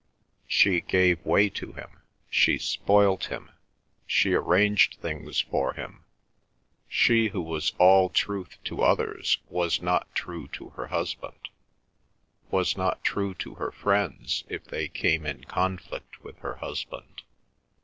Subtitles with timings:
[0.47, 3.51] She gave way to him; she spoilt him;
[4.07, 6.05] she arranged things for him;
[6.87, 11.49] she who was all truth to others was not true to her husband,
[12.49, 17.21] was not true to her friends if they came in conflict with her husband.